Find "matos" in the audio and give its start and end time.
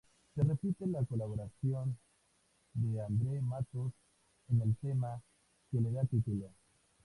3.39-3.93